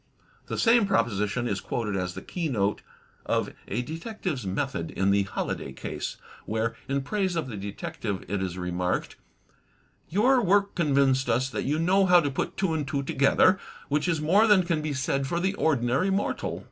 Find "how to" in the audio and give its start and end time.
12.07-12.31